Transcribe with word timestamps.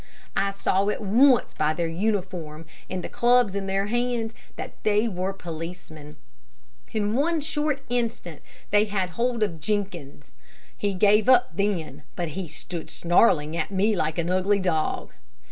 I 0.35 0.49
saw 0.49 0.89
at 0.89 1.03
once 1.03 1.53
by 1.53 1.75
their 1.75 1.85
uniform 1.87 2.65
and 2.89 3.03
the 3.03 3.07
clubs 3.07 3.53
in 3.53 3.67
their 3.67 3.85
hands, 3.85 4.33
that 4.55 4.73
they 4.81 5.07
were 5.07 5.31
policemen. 5.31 6.15
In 6.91 7.15
one 7.15 7.39
short 7.39 7.83
instant 7.87 8.41
they 8.71 8.85
had 8.85 9.09
hold 9.11 9.43
of 9.43 9.61
Jenkins. 9.61 10.33
He 10.75 10.95
gave 10.95 11.29
up 11.29 11.55
then, 11.55 12.01
but 12.15 12.29
he 12.29 12.47
stood 12.47 12.89
snarling 12.89 13.55
at 13.55 13.69
me 13.69 13.95
like 13.95 14.17
an 14.17 14.31
ugly 14.31 14.59
dog. 14.59 15.13